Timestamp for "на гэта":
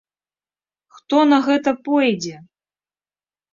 1.31-1.75